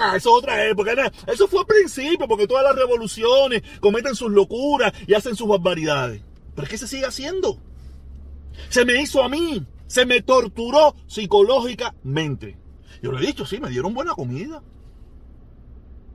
ah, 0.00 0.16
eso 0.16 0.16
es 0.16 0.26
otra 0.26 0.66
época. 0.66 1.12
Eso 1.26 1.48
fue 1.48 1.60
al 1.60 1.66
principio, 1.66 2.26
porque 2.26 2.46
todas 2.46 2.64
las 2.64 2.76
revoluciones 2.76 3.62
cometen 3.80 4.14
sus 4.14 4.30
locuras 4.30 4.92
y 5.06 5.14
hacen 5.14 5.36
sus 5.36 5.48
barbaridades. 5.48 6.22
Pero 6.54 6.64
es 6.64 6.70
que 6.70 6.78
se 6.78 6.88
sigue 6.88 7.06
haciendo. 7.06 7.58
Se 8.68 8.84
me 8.84 9.00
hizo 9.00 9.22
a 9.22 9.28
mí. 9.28 9.64
Se 9.86 10.06
me 10.06 10.22
torturó 10.22 10.96
psicológicamente. 11.06 12.56
Yo 13.02 13.12
le 13.12 13.22
he 13.22 13.26
dicho, 13.26 13.44
sí, 13.44 13.60
me 13.60 13.68
dieron 13.68 13.94
buena 13.94 14.12
comida. 14.14 14.62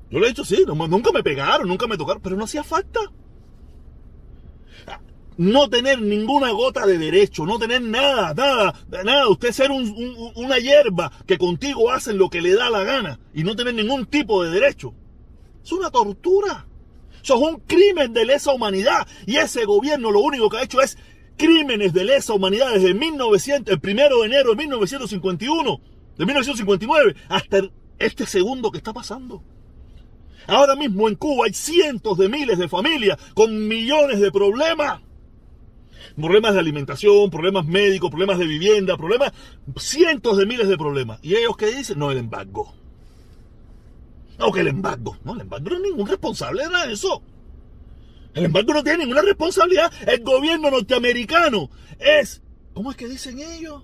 Yo 0.09 0.19
le 0.19 0.25
he 0.25 0.29
dicho, 0.29 0.43
sí, 0.43 0.65
nunca 0.65 1.11
me 1.11 1.23
pegaron, 1.23 1.67
nunca 1.67 1.87
me 1.87 1.97
tocaron, 1.97 2.21
pero 2.21 2.35
no 2.35 2.45
hacía 2.45 2.63
falta. 2.63 2.99
No 5.39 5.69
tener 5.69 6.01
ninguna 6.01 6.51
gota 6.51 6.85
de 6.85 6.97
derecho, 6.97 7.45
no 7.45 7.57
tener 7.57 7.81
nada, 7.81 8.33
nada, 8.33 8.73
nada. 9.05 9.29
Usted 9.29 9.53
ser 9.53 9.71
una 9.71 10.57
hierba 10.57 11.13
que 11.25 11.37
contigo 11.37 11.91
hacen 11.91 12.17
lo 12.17 12.29
que 12.29 12.41
le 12.41 12.55
da 12.55 12.69
la 12.69 12.83
gana 12.83 13.21
y 13.33 13.45
no 13.45 13.55
tener 13.55 13.73
ningún 13.73 14.05
tipo 14.05 14.43
de 14.43 14.51
derecho. 14.51 14.93
Es 15.63 15.71
una 15.71 15.91
tortura. 15.91 16.67
Eso 17.23 17.35
es 17.35 17.53
un 17.53 17.61
crimen 17.61 18.11
de 18.11 18.25
lesa 18.25 18.51
humanidad. 18.51 19.07
Y 19.25 19.37
ese 19.37 19.63
gobierno 19.63 20.11
lo 20.11 20.19
único 20.19 20.49
que 20.49 20.57
ha 20.57 20.63
hecho 20.63 20.81
es 20.81 20.97
crímenes 21.37 21.93
de 21.93 22.03
lesa 22.03 22.33
humanidad 22.33 22.73
desde 22.73 22.93
1900, 22.93 23.73
el 23.73 23.79
primero 23.79 24.19
de 24.19 24.25
enero 24.25 24.49
de 24.49 24.57
1951, 24.57 25.81
de 26.17 26.25
1959, 26.25 27.15
hasta 27.29 27.61
este 27.97 28.25
segundo 28.25 28.71
que 28.71 28.79
está 28.79 28.91
pasando. 28.91 29.41
Ahora 30.47 30.75
mismo 30.75 31.07
en 31.07 31.15
Cuba 31.15 31.45
hay 31.45 31.53
cientos 31.53 32.17
de 32.17 32.27
miles 32.27 32.57
de 32.57 32.67
familias 32.67 33.17
con 33.33 33.69
millones 33.69 34.19
de 34.19 34.33
problemas. 34.33 34.99
Problemas 36.15 36.53
de 36.53 36.59
alimentación, 36.59 37.29
problemas 37.29 37.65
médicos, 37.65 38.09
problemas 38.09 38.37
de 38.39 38.47
vivienda, 38.47 38.97
problemas, 38.97 39.33
cientos 39.77 40.37
de 40.37 40.45
miles 40.45 40.67
de 40.67 40.77
problemas. 40.77 41.19
¿Y 41.21 41.35
ellos 41.35 41.57
qué 41.57 41.67
dicen? 41.67 41.99
No, 41.99 42.11
el 42.11 42.17
embargo. 42.17 42.73
No, 44.39 44.51
que 44.51 44.61
el 44.61 44.67
embargo. 44.67 45.17
No, 45.23 45.33
el 45.33 45.41
embargo 45.41 45.69
no 45.69 45.75
es 45.75 45.81
ningún 45.81 46.07
responsable 46.07 46.63
de 46.63 46.69
nada 46.69 46.87
de 46.87 46.93
eso. 46.93 47.21
El 48.33 48.45
embargo 48.45 48.73
no 48.73 48.83
tiene 48.83 48.99
ninguna 48.99 49.21
responsabilidad. 49.21 49.91
El 50.07 50.23
gobierno 50.23 50.71
norteamericano 50.71 51.69
es, 51.99 52.41
¿cómo 52.73 52.91
es 52.91 52.97
que 52.97 53.07
dicen 53.07 53.39
ellos? 53.39 53.83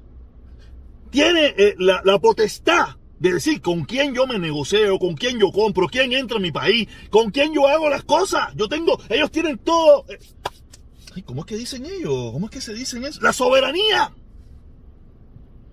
Tiene 1.10 1.54
eh, 1.58 1.76
la, 1.78 2.20
potestad 2.20 2.96
de 3.20 3.34
decir 3.34 3.62
con 3.62 3.86
quién 3.86 4.14
yo 4.14 4.28
me 4.28 4.40
negocio, 4.40 4.98
con 5.00 5.16
quién 5.16 5.40
yo 5.40 5.52
compro, 5.52 5.88
quién 5.88 6.14
entra 6.14 6.38
en 6.38 6.44
mi 6.44 6.52
país, 6.52 6.88
con 7.10 7.32
quién 7.32 7.54
yo 7.54 7.68
hago 7.68 7.90
las 7.90 8.04
cosas. 8.04 8.54
Yo 8.56 8.68
tengo, 8.68 9.00
ellos 9.10 9.32
tienen 9.32 9.58
todo. 9.58 10.06
Eh, 11.16 11.24
¿Cómo 11.24 11.42
es 11.42 11.48
que 11.48 11.58
dicen 11.58 11.86
ellos? 11.86 12.32
¿Cómo 12.32 12.48
es 12.48 12.52
que 12.52 12.62
se 12.62 12.74
dicen 12.74 13.04
eso? 13.06 13.22
La 13.22 13.34
soberanía 13.34 14.14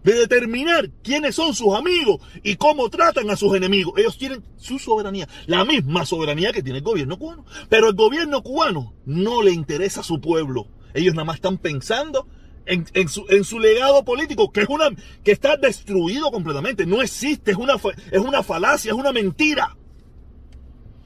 de 0.05 0.15
determinar 0.15 0.91
quiénes 1.03 1.37
son 1.37 1.55
sus 1.55 1.75
amigos 1.75 2.21
y 2.43 2.57
cómo 2.57 2.89
tratan 2.91 3.31
a 3.31 3.37
sus 3.37 3.55
enemigos. 3.55 3.95
Ellos 3.97 4.19
tienen 4.19 4.43
su 4.57 4.79
soberanía, 4.79 5.29
la 5.47 5.65
misma 5.65 6.05
soberanía 6.05 6.53
que 6.53 6.63
tiene 6.63 6.79
el 6.79 6.85
gobierno 6.85 7.19
cubano. 7.19 7.45
Pero 7.69 7.89
el 7.89 7.95
gobierno 7.95 8.43
cubano 8.43 8.95
no 9.05 9.43
le 9.43 9.53
interesa 9.53 10.01
a 10.01 10.05
su 10.05 10.21
pueblo. 10.21 10.67
Ellos 10.95 11.15
nada 11.15 11.25
más 11.25 11.37
están 11.37 11.59
pensando 11.59 12.27
en, 12.67 13.09
su, 13.09 13.59
legado 13.59 14.05
político, 14.05 14.53
que, 14.53 14.63
es 14.63 14.69
una, 14.69 14.91
que 15.25 15.33
está 15.33 15.57
destruido 15.57 16.31
completamente. 16.31 16.87
No 16.87 17.03
existe, 17.03 17.53
es 17.53 17.57
una, 17.57 17.75
es 18.11 18.21
una 18.21 18.43
falacia, 18.43 18.91
es 18.93 18.99
una 18.99 19.13
mentira. 19.13 19.77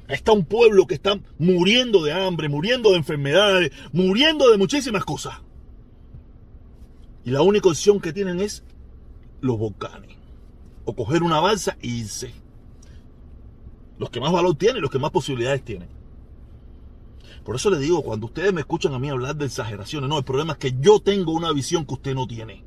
Está 0.08 0.32
un 0.32 0.44
pueblo 0.44 0.86
que 0.86 0.94
está 0.94 1.18
muriendo 1.38 2.04
de 2.04 2.12
hambre, 2.12 2.48
muriendo 2.48 2.90
de 2.90 2.96
enfermedades, 2.96 3.72
muriendo 3.92 4.50
de 4.50 4.58
muchísimas 4.58 5.04
cosas. 5.04 5.40
Y 7.24 7.30
la 7.30 7.42
única 7.42 7.68
opción 7.68 8.00
que 8.00 8.12
tienen 8.12 8.40
es 8.40 8.62
los 9.40 9.58
volcanes. 9.58 10.16
O 10.84 10.94
coger 10.94 11.24
una 11.24 11.40
balsa 11.40 11.76
e 11.80 11.88
irse. 11.88 12.32
Los 13.98 14.10
que 14.10 14.20
más 14.20 14.30
valor 14.30 14.54
tienen, 14.54 14.82
los 14.82 14.90
que 14.90 15.00
más 15.00 15.10
posibilidades 15.10 15.64
tienen. 15.64 15.88
Por 17.44 17.56
eso 17.56 17.70
le 17.70 17.78
digo, 17.78 18.02
cuando 18.02 18.26
ustedes 18.26 18.52
me 18.52 18.60
escuchan 18.60 18.94
a 18.94 18.98
mí 18.98 19.08
hablar 19.08 19.36
de 19.36 19.46
exageraciones, 19.46 20.08
no, 20.08 20.18
el 20.18 20.24
problema 20.24 20.52
es 20.52 20.58
que 20.58 20.74
yo 20.80 21.00
tengo 21.00 21.32
una 21.32 21.52
visión 21.52 21.84
que 21.84 21.94
usted 21.94 22.14
no 22.14 22.26
tiene. 22.26 22.64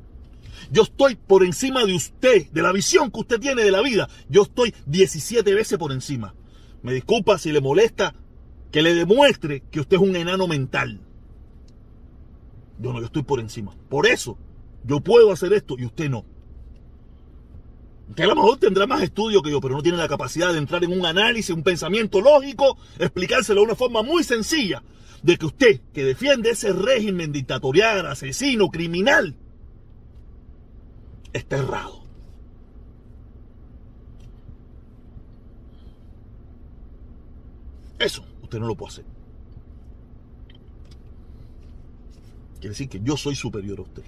Yo 0.71 0.83
estoy 0.83 1.15
por 1.15 1.43
encima 1.43 1.85
de 1.85 1.93
usted, 1.95 2.49
de 2.51 2.61
la 2.61 2.71
visión 2.71 3.11
que 3.11 3.19
usted 3.19 3.39
tiene 3.39 3.63
de 3.63 3.71
la 3.71 3.81
vida. 3.81 4.09
Yo 4.29 4.43
estoy 4.43 4.73
17 4.85 5.53
veces 5.53 5.77
por 5.77 5.91
encima. 5.91 6.33
Me 6.81 6.93
disculpa 6.93 7.37
si 7.37 7.51
le 7.51 7.61
molesta 7.61 8.15
que 8.71 8.81
le 8.81 8.93
demuestre 8.93 9.63
que 9.71 9.79
usted 9.79 9.97
es 9.97 10.03
un 10.03 10.15
enano 10.15 10.47
mental. 10.47 10.99
Yo 12.79 12.93
no, 12.93 12.99
yo 12.99 13.07
estoy 13.07 13.23
por 13.23 13.39
encima. 13.39 13.75
Por 13.89 14.07
eso, 14.07 14.37
yo 14.85 15.01
puedo 15.01 15.31
hacer 15.31 15.53
esto 15.53 15.75
y 15.77 15.85
usted 15.85 16.09
no 16.09 16.25
que 18.15 18.23
a 18.23 18.27
lo 18.27 18.35
mejor 18.35 18.57
tendrá 18.57 18.87
más 18.87 19.03
estudio 19.03 19.41
que 19.41 19.51
yo, 19.51 19.61
pero 19.61 19.75
no 19.75 19.83
tiene 19.83 19.97
la 19.97 20.07
capacidad 20.07 20.51
de 20.51 20.57
entrar 20.57 20.83
en 20.83 20.91
un 20.91 21.05
análisis, 21.05 21.55
un 21.55 21.63
pensamiento 21.63 22.21
lógico, 22.21 22.77
explicárselo 22.97 23.61
de 23.61 23.65
una 23.67 23.75
forma 23.75 24.01
muy 24.01 24.23
sencilla, 24.23 24.83
de 25.21 25.37
que 25.37 25.45
usted, 25.45 25.81
que 25.93 26.03
defiende 26.03 26.51
ese 26.51 26.73
régimen 26.73 27.31
dictatorial, 27.31 28.05
asesino, 28.07 28.69
criminal, 28.69 29.35
está 31.33 31.57
errado. 31.57 31.98
Eso 37.99 38.23
usted 38.41 38.59
no 38.59 38.67
lo 38.67 38.75
puede 38.75 38.93
hacer. 38.93 39.05
Quiere 42.55 42.69
decir 42.69 42.89
que 42.89 43.01
yo 43.01 43.15
soy 43.15 43.35
superior 43.35 43.79
a 43.79 43.83
usted. 43.83 44.03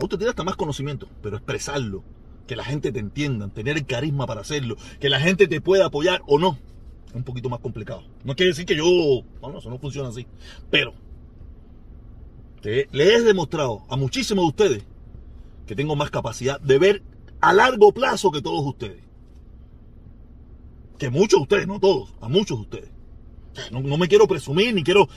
Usted 0.00 0.18
tiene 0.18 0.30
hasta 0.30 0.44
más 0.44 0.56
conocimiento, 0.56 1.08
pero 1.22 1.36
expresarlo 1.36 2.04
que 2.46 2.56
la 2.56 2.64
gente 2.64 2.92
te 2.92 2.98
entienda, 2.98 3.48
tener 3.48 3.76
el 3.76 3.86
carisma 3.86 4.26
para 4.26 4.42
hacerlo, 4.42 4.76
que 5.00 5.08
la 5.08 5.20
gente 5.20 5.48
te 5.48 5.60
pueda 5.60 5.86
apoyar 5.86 6.22
o 6.26 6.38
no. 6.38 6.58
Es 7.08 7.14
un 7.14 7.24
poquito 7.24 7.48
más 7.48 7.60
complicado. 7.60 8.04
No 8.24 8.36
quiere 8.36 8.50
decir 8.50 8.66
que 8.66 8.76
yo, 8.76 8.84
no, 8.84 9.58
eso 9.58 9.70
no 9.70 9.78
funciona 9.78 10.08
así. 10.10 10.26
Pero 10.70 10.94
le 12.62 13.14
he 13.14 13.22
demostrado 13.22 13.82
a 13.88 13.96
muchísimos 13.96 14.44
de 14.44 14.48
ustedes 14.48 14.84
que 15.66 15.74
tengo 15.74 15.96
más 15.96 16.10
capacidad 16.10 16.60
de 16.60 16.78
ver 16.78 17.02
a 17.40 17.52
largo 17.52 17.92
plazo 17.92 18.30
que 18.30 18.42
todos 18.42 18.64
ustedes. 18.64 19.07
Que 20.98 21.10
muchos 21.10 21.40
de 21.40 21.42
ustedes, 21.42 21.66
no 21.66 21.80
todos, 21.80 22.14
a 22.20 22.28
muchos 22.28 22.58
de 22.58 22.62
ustedes. 22.62 22.90
No, 23.72 23.98
me 23.98 24.08
quiero 24.08 24.28
presumir, 24.28 24.74
ni 24.74 24.84
quiero 24.84 25.08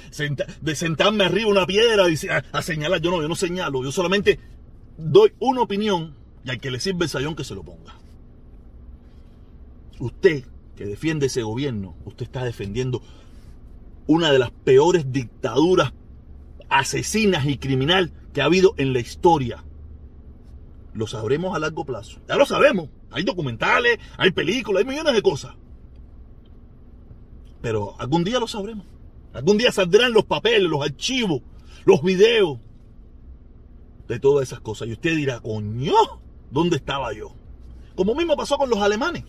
de 0.62 0.76
sentarme 0.76 1.26
arriba 1.26 1.50
una 1.50 1.66
piedra 1.68 2.10
y 2.10 2.28
a, 2.28 2.44
a, 2.52 2.62
señalar. 2.62 3.02
Yo 3.02 3.12
no, 3.12 3.22
yo 3.22 3.28
no 3.28 3.36
señalo, 3.36 3.84
yo 3.84 3.92
solamente 3.92 4.40
doy 4.98 5.34
una 5.40 5.62
opinión 5.62 6.16
y 6.44 6.50
al 6.50 6.60
que 6.60 6.72
le 6.72 6.80
sirve 6.80 7.06
el 7.06 7.10
sayón 7.10 7.36
que 7.36 7.44
se 7.44 7.56
lo 7.56 7.64
ponga. 7.64 7.96
Usted 10.00 10.46
que 10.76 10.86
defiende 10.86 11.28
ese 11.28 11.44
gobierno, 11.44 11.96
usted 12.06 12.26
está 12.26 12.44
defendiendo 12.44 13.04
una 14.08 14.32
de 14.32 14.40
las 14.40 14.52
peores 14.52 15.12
dictaduras 15.12 15.94
asesinas 16.70 17.46
y 17.46 17.58
criminal 17.58 18.12
que 18.34 18.42
ha 18.42 18.46
habido 18.46 18.74
en 18.78 18.94
la 18.94 19.00
historia. 19.00 19.64
Lo 20.94 21.08
sabremos 21.08 21.56
a 21.56 21.60
largo 21.60 21.86
plazo. 21.86 22.20
Ya 22.28 22.36
lo 22.36 22.46
sabemos. 22.46 22.90
Hay 23.12 23.24
documentales, 23.24 24.00
hay 24.18 24.32
películas, 24.32 24.82
hay 24.82 24.90
millones 24.90 25.14
de 25.14 25.22
cosas. 25.22 25.56
Pero 27.62 27.96
algún 28.00 28.24
día 28.24 28.40
lo 28.40 28.48
sabremos. 28.48 28.86
Algún 29.34 29.58
día 29.58 29.72
saldrán 29.72 30.14
los 30.14 30.26
papeles, 30.26 30.70
los 30.70 30.82
archivos, 30.82 31.42
los 31.86 32.02
videos 32.02 32.60
de 34.08 34.20
todas 34.20 34.48
esas 34.48 34.60
cosas. 34.60 34.88
Y 34.88 34.94
usted 34.94 35.16
dirá, 35.16 35.40
coño, 35.40 35.94
¿dónde 36.50 36.78
estaba 36.78 37.14
yo? 37.14 37.34
Como 37.96 38.16
mismo 38.16 38.36
pasó 38.36 38.58
con 38.58 38.70
los 38.70 38.80
alemanes. 38.80 39.24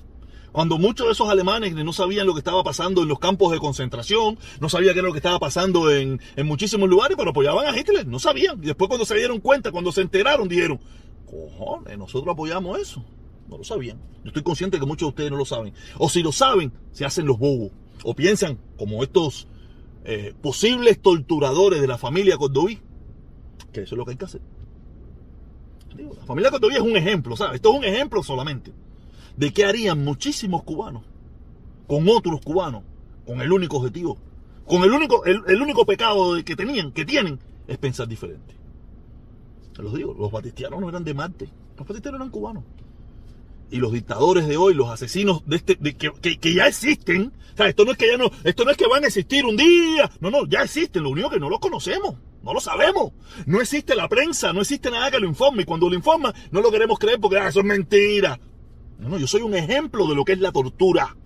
Cuando 0.50 0.76
muchos 0.76 1.06
de 1.06 1.12
esos 1.12 1.30
alemanes 1.30 1.72
no 1.74 1.92
sabían 1.94 2.26
lo 2.26 2.34
que 2.34 2.40
estaba 2.40 2.62
pasando 2.62 3.02
en 3.02 3.08
los 3.08 3.18
campos 3.18 3.52
de 3.52 3.58
concentración, 3.58 4.38
no 4.60 4.68
sabían 4.68 4.92
qué 4.92 4.98
era 4.98 5.08
lo 5.08 5.14
que 5.14 5.18
estaba 5.18 5.38
pasando 5.38 5.90
en, 5.90 6.20
muchísimos 6.44 6.90
lugares, 6.90 7.16
pero 7.16 7.30
apoyaban 7.30 7.66
a 7.66 7.78
Hitler, 7.78 8.06
no 8.06 8.18
sabían. 8.18 8.62
Y 8.62 8.66
después 8.66 8.88
cuando 8.88 9.06
se 9.06 9.14
dieron 9.14 9.40
cuenta, 9.40 9.72
cuando 9.72 9.92
se 9.92 10.02
enteraron, 10.02 10.48
dijeron, 10.48 10.78
Cojones, 11.24 11.96
nosotros 11.96 12.34
apoyamos 12.34 12.78
eso. 12.78 13.02
No 13.48 13.56
lo 13.56 13.64
sabían. 13.64 13.98
Yo 14.22 14.28
estoy 14.28 14.42
consciente 14.42 14.78
que 14.78 14.84
muchos 14.84 15.06
de 15.06 15.10
ustedes 15.10 15.30
no 15.30 15.38
lo 15.38 15.46
saben. 15.46 15.72
O 15.96 16.10
si 16.10 16.22
lo 16.22 16.32
saben, 16.32 16.72
se 16.92 17.06
hacen 17.06 17.26
los 17.26 17.38
bobos. 17.38 17.72
O 18.04 18.14
piensan 18.14 18.58
como 18.76 19.02
estos 19.02 19.46
eh, 20.04 20.34
posibles 20.40 21.00
torturadores 21.00 21.80
de 21.80 21.86
la 21.86 21.98
familia 21.98 22.36
Cordoví, 22.36 22.80
que 23.72 23.82
eso 23.82 23.94
es 23.94 23.98
lo 23.98 24.04
que 24.04 24.12
hay 24.12 24.16
que 24.16 24.24
hacer. 24.24 24.40
la 25.96 26.26
familia 26.26 26.50
Cordoví 26.50 26.74
es 26.74 26.80
un 26.80 26.96
ejemplo, 26.96 27.36
¿sabes? 27.36 27.56
Esto 27.56 27.72
es 27.72 27.78
un 27.78 27.84
ejemplo 27.84 28.22
solamente 28.22 28.72
de 29.36 29.52
qué 29.52 29.64
harían 29.64 30.04
muchísimos 30.04 30.62
cubanos 30.62 31.04
con 31.86 32.08
otros 32.08 32.40
cubanos, 32.40 32.82
con 33.26 33.40
el 33.40 33.52
único 33.52 33.76
objetivo, 33.78 34.18
con 34.66 34.82
el 34.82 34.92
único, 34.92 35.24
el, 35.24 35.60
único 35.60 35.84
pecado 35.84 36.42
que 36.44 36.56
tenían, 36.56 36.92
que 36.92 37.04
tienen, 37.04 37.38
es 37.66 37.78
pensar 37.78 38.08
diferente. 38.08 38.54
Se 39.74 39.82
los 39.82 39.94
digo, 39.94 40.14
los 40.18 40.30
batistianos 40.30 40.80
no 40.80 40.88
eran 40.88 41.04
de 41.04 41.14
Marte, 41.14 41.48
los 41.76 41.86
batistianos 41.86 42.20
eran 42.20 42.30
cubanos 42.30 42.64
y 43.72 43.78
los 43.78 43.90
dictadores 43.90 44.46
de 44.46 44.58
hoy, 44.58 44.74
los 44.74 44.90
asesinos 44.90 45.42
de 45.46 45.56
este, 45.56 45.76
que, 45.76 46.54
ya 46.54 46.66
existen. 46.66 47.32
O 47.54 47.56
sea, 47.56 47.68
esto 47.68 47.86
no 47.86 47.92
es 47.92 47.98
que 47.98 48.06
ya 48.06 48.18
no, 48.18 48.30
esto 48.44 48.64
no 48.64 48.70
es 48.70 48.76
que 48.76 48.86
van 48.86 49.02
a 49.02 49.06
existir 49.06 49.46
un 49.46 49.56
día. 49.56 50.10
No, 50.20 50.30
no, 50.30 50.46
ya 50.46 50.60
existen. 50.60 51.02
Lo 51.02 51.08
único 51.08 51.30
que 51.30 51.40
no 51.40 51.48
los 51.48 51.58
conocemos. 51.58 52.16
No 52.42 52.52
lo 52.52 52.60
sabemos. 52.60 53.12
No 53.46 53.62
existe 53.62 53.94
la 53.94 54.08
prensa, 54.08 54.52
no 54.52 54.60
existe 54.60 54.90
nada 54.90 55.10
que 55.10 55.18
lo 55.18 55.26
informe. 55.26 55.62
Y 55.62 55.64
cuando 55.64 55.88
lo 55.88 55.94
informa, 55.94 56.34
no 56.50 56.60
lo 56.60 56.70
queremos 56.70 56.98
creer 56.98 57.18
porque 57.18 57.38
ah, 57.38 57.48
eso 57.48 57.60
es 57.60 57.64
mentira. 57.64 58.38
No, 58.98 59.08
no, 59.08 59.18
yo 59.18 59.26
soy 59.26 59.40
un 59.40 59.54
ejemplo 59.54 60.06
de 60.06 60.14
lo 60.14 60.24
que 60.26 60.32
es 60.32 60.38
la 60.38 60.52
tortura. 60.52 61.16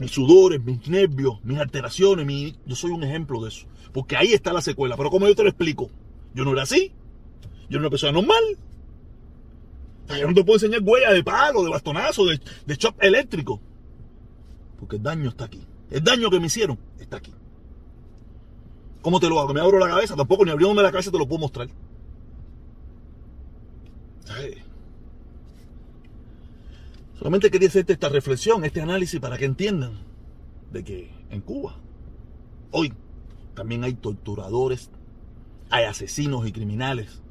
Mis 0.00 0.10
sudores, 0.10 0.60
mis 0.60 0.88
nervios, 0.88 1.38
mis 1.44 1.58
alteraciones, 1.58 2.56
yo 2.66 2.74
soy 2.74 2.90
un 2.90 3.04
ejemplo 3.04 3.40
de 3.42 3.50
eso. 3.50 3.68
Porque 3.92 4.16
ahí 4.16 4.32
está 4.32 4.52
la 4.52 4.60
secuela. 4.60 4.96
Pero 4.96 5.10
como 5.10 5.28
yo 5.28 5.36
te 5.36 5.44
lo 5.44 5.50
explico, 5.50 5.88
yo 6.34 6.44
no 6.44 6.50
era 6.50 6.62
así. 6.62 6.90
Yo 7.68 7.76
era 7.76 7.80
una 7.80 7.90
persona 7.90 8.10
normal. 8.10 8.42
Yo 10.18 10.28
no 10.28 10.34
te 10.34 10.44
puedo 10.44 10.56
enseñar 10.56 10.80
huella 10.82 11.12
de 11.12 11.22
palo, 11.22 11.62
de 11.62 11.70
bastonazo, 11.70 12.26
de, 12.26 12.40
de 12.66 12.76
chop 12.76 12.96
eléctrico. 13.02 13.60
Porque 14.78 14.96
el 14.96 15.02
daño 15.02 15.30
está 15.30 15.44
aquí. 15.44 15.64
El 15.90 16.02
daño 16.02 16.30
que 16.30 16.40
me 16.40 16.46
hicieron 16.46 16.78
está 16.98 17.18
aquí. 17.18 17.32
¿Cómo 19.02 19.18
te 19.20 19.28
lo 19.28 19.40
hago? 19.40 19.52
Me 19.52 19.60
abro 19.60 19.78
la 19.78 19.88
cabeza, 19.88 20.16
tampoco 20.16 20.44
ni 20.44 20.50
abriéndome 20.50 20.82
la 20.82 20.92
cabeza 20.92 21.10
te 21.10 21.18
lo 21.18 21.26
puedo 21.26 21.40
mostrar. 21.40 21.68
Solamente 27.18 27.50
quería 27.50 27.68
hacerte 27.68 27.92
esta 27.92 28.08
reflexión, 28.08 28.64
este 28.64 28.80
análisis 28.80 29.20
para 29.20 29.38
que 29.38 29.44
entiendan 29.44 29.92
de 30.72 30.82
que 30.82 31.10
en 31.30 31.40
Cuba 31.40 31.76
hoy 32.72 32.92
también 33.54 33.84
hay 33.84 33.94
torturadores, 33.94 34.90
hay 35.70 35.84
asesinos 35.84 36.46
y 36.48 36.52
criminales 36.52 37.21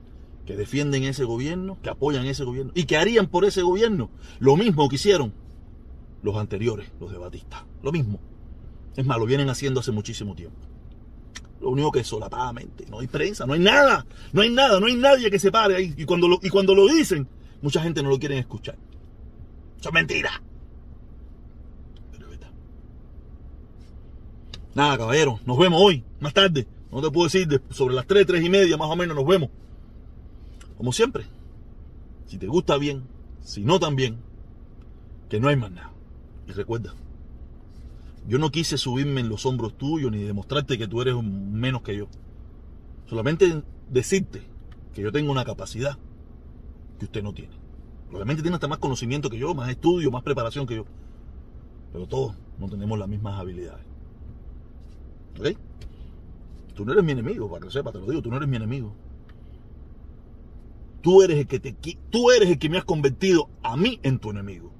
que 0.46 0.56
defienden 0.56 1.04
ese 1.04 1.24
gobierno, 1.24 1.78
que 1.82 1.90
apoyan 1.90 2.26
ese 2.26 2.44
gobierno 2.44 2.72
y 2.76 2.86
que 2.86 2.98
harían 2.98 3.28
por 3.28 3.46
ese 3.46 3.62
gobierno 3.62 4.10
lo 4.40 4.58
mismo 4.58 4.90
que 4.90 4.96
hicieron 4.96 5.34
los 6.24 6.36
anteriores, 6.36 6.92
los 7.00 7.12
de 7.12 7.18
Batista. 7.18 7.66
Lo 7.84 7.92
mismo. 7.92 8.20
Es 8.96 9.06
más, 9.06 9.18
lo 9.18 9.26
vienen 9.26 9.50
haciendo 9.50 9.80
hace 9.80 9.92
muchísimo 9.92 10.36
tiempo. 10.36 10.58
Lo 11.60 11.70
único 11.70 11.92
que 11.92 12.00
es 12.00 12.08
solapadamente. 12.08 12.86
No 12.90 13.00
hay 13.00 13.08
prensa, 13.08 13.46
no 13.46 13.54
hay 13.54 13.60
nada. 13.60 14.06
No 14.34 14.42
hay 14.42 14.50
nada, 14.50 14.80
no 14.80 14.88
hay 14.88 14.96
nadie 14.96 15.30
que 15.30 15.40
se 15.40 15.52
pare 15.52 15.76
ahí. 15.76 15.94
Y 15.96 16.06
cuando 16.06 16.28
lo, 16.28 16.40
y 16.42 16.50
cuando 16.50 16.76
lo 16.76 16.88
dicen, 16.88 17.28
mucha 17.62 17.82
gente 17.82 18.02
no 18.02 18.10
lo 18.10 18.20
quiere 18.20 18.38
escuchar. 18.38 18.76
Eso 19.80 19.90
es 19.90 19.94
mentira. 19.94 20.42
Pero 22.12 22.28
Nada, 24.74 24.98
caballero. 24.98 25.40
Nos 25.46 25.58
vemos 25.58 25.82
hoy, 25.82 26.04
más 26.20 26.34
tarde. 26.34 26.68
No 26.92 27.02
te 27.02 27.10
puedo 27.12 27.28
decir, 27.28 27.62
sobre 27.70 27.96
las 27.96 28.06
3, 28.08 28.26
3 28.26 28.44
y 28.44 28.50
media 28.50 28.78
más 28.78 28.90
o 28.90 28.96
menos 28.96 29.16
nos 29.16 29.26
vemos. 29.26 29.50
Como 30.82 30.94
siempre, 30.94 31.26
si 32.26 32.40
te 32.40 32.48
gusta 32.48 32.76
bien, 32.80 33.04
si 33.42 33.64
no 33.64 33.80
también, 33.80 34.18
que 35.30 35.40
no 35.40 35.48
hay 35.48 35.56
más 35.56 35.70
nada. 35.70 35.92
Y 36.48 36.54
recuerda, 36.54 36.96
yo 38.28 38.40
no 38.40 38.50
quise 38.50 38.80
subirme 38.80 39.22
en 39.22 39.30
los 39.30 39.46
hombros 39.46 39.78
tuyos 39.78 40.12
ni 40.12 40.24
demostrarte 40.24 40.80
que 40.80 40.88
tú 40.88 41.00
eres 41.04 41.14
menos 41.22 41.84
que 41.84 41.96
yo. 41.96 42.08
Solamente 43.06 43.62
decirte 43.92 44.42
que 44.96 45.04
yo 45.04 45.12
tengo 45.12 45.32
una 45.32 45.46
capacidad 45.46 46.00
que 46.98 47.06
usted 47.06 47.22
no 47.22 47.32
tiene. 47.32 47.54
Probablemente 48.08 48.42
tiene 48.42 48.56
hasta 48.56 48.68
más 48.68 48.80
conocimiento 48.80 49.30
que 49.30 49.38
yo, 49.38 49.54
más 49.54 49.70
estudio, 49.70 50.10
más 50.10 50.24
preparación 50.24 50.66
que 50.66 50.78
yo. 50.78 50.86
Pero 51.94 52.08
todos 52.08 52.36
no 52.58 52.68
tenemos 52.68 52.98
las 52.98 53.08
mismas 53.08 53.40
habilidades. 53.40 53.86
¿Ok? 55.40 55.50
Tú 56.74 56.86
no 56.86 56.94
eres 56.94 57.04
mi 57.04 57.12
enemigo, 57.12 57.48
para 57.48 57.68
que 57.68 57.72
lo 57.72 57.92
te 57.92 58.00
lo 58.00 58.08
digo, 58.08 58.22
tú 58.24 58.32
no 58.32 58.38
eres 58.38 58.50
mi 58.50 58.56
enemigo. 58.56 58.96
Tú 61.02 61.24
eres 61.24 61.38
el 61.38 61.48
que 61.48 61.60
te, 61.60 61.76
tú 62.10 62.32
eres 62.32 62.50
el 62.50 62.60
que 62.60 62.70
me 62.70 62.78
has 62.78 62.86
convertido 62.86 63.50
a 63.64 63.76
mí 63.76 64.00
en 64.04 64.20
tu 64.20 64.30
enemigo. 64.30 64.72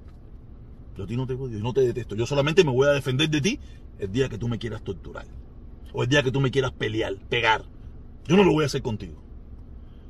Yo 0.96 1.04
a 1.04 1.06
ti 1.06 1.16
no 1.16 1.26
te 1.26 1.34
odio, 1.34 1.58
no 1.58 1.72
te 1.72 1.80
detesto. 1.80 2.14
Yo 2.14 2.26
solamente 2.26 2.64
me 2.64 2.70
voy 2.70 2.86
a 2.86 2.92
defender 2.92 3.28
de 3.28 3.40
ti 3.40 3.58
el 3.98 4.12
día 4.12 4.28
que 4.28 4.38
tú 4.38 4.48
me 4.48 4.58
quieras 4.58 4.82
torturar. 4.82 5.26
O 5.92 6.02
el 6.02 6.08
día 6.08 6.22
que 6.22 6.30
tú 6.30 6.40
me 6.40 6.50
quieras 6.50 6.72
pelear, 6.72 7.16
pegar. 7.28 7.64
Yo 8.26 8.36
no 8.36 8.44
lo 8.44 8.52
voy 8.52 8.62
a 8.62 8.66
hacer 8.66 8.82
contigo. 8.82 9.20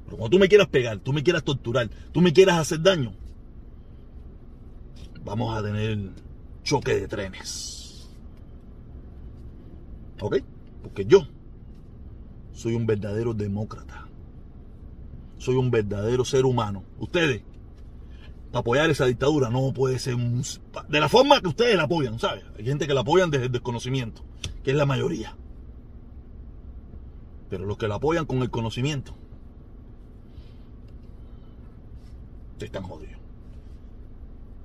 Pero 0.05 0.17
cuando 0.17 0.37
tú 0.37 0.39
me 0.39 0.49
quieras 0.49 0.69
pegar, 0.69 0.99
tú 0.99 1.13
me 1.13 1.23
quieras 1.23 1.45
torturar, 1.45 1.89
tú 2.13 2.21
me 2.21 2.33
quieras 2.33 2.59
hacer 2.59 2.83
daño, 2.83 3.15
vamos 5.25 5.57
a 5.57 5.63
tener 5.63 6.11
choque 6.63 6.95
de 6.95 7.09
trenes. 7.09 8.11
¿Ok? 10.21 10.39
Porque 10.83 11.07
yo 11.07 11.27
soy 12.53 12.75
un 12.75 12.87
verdadero 12.87 13.33
demócrata 13.33 14.09
soy 15.43 15.57
un 15.57 15.71
verdadero 15.71 16.25
ser 16.25 16.45
humano. 16.45 16.85
Ustedes, 16.99 17.43
apoyar 18.53 18.91
esa 18.91 19.07
dictadura, 19.07 19.51
no 19.51 19.73
puede 19.73 19.99
ser 19.99 20.17
de 20.17 21.01
la 21.01 21.09
forma 21.09 21.41
que 21.41 21.49
ustedes 21.49 21.77
la 21.77 21.85
apoyan, 21.85 22.19
¿sabes? 22.21 22.45
Hay 22.57 22.65
gente 22.65 22.87
que 22.87 22.95
la 22.95 23.01
apoyan 23.01 23.31
desde 23.31 23.47
el 23.47 23.53
desconocimiento, 23.53 24.23
que 24.63 24.71
es 24.71 24.77
la 24.77 24.87
mayoría. 24.87 25.37
Pero 27.51 27.67
los 27.67 27.77
que 27.77 27.89
la 27.89 27.97
apoyan 27.97 28.25
con 28.25 28.39
el 28.39 28.51
conocimiento, 28.51 29.15
están 32.61 32.85
jodidos. 32.85 33.21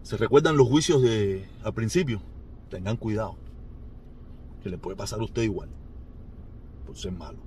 ¿Se 0.03 0.17
recuerdan 0.17 0.55
los 0.55 0.67
juicios 0.67 1.01
de 1.01 1.47
al 1.63 1.73
principio? 1.73 2.21
Tengan 2.69 2.97
cuidado. 2.97 3.35
Que 4.61 4.69
le 4.69 4.77
puede 4.77 4.95
pasar 4.95 5.19
a 5.19 5.23
usted 5.23 5.41
igual. 5.41 5.69
Por 6.85 6.95
ser 6.95 7.11
malo. 7.11 7.39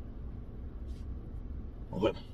Nos 1.91 2.03
vemos. 2.03 2.30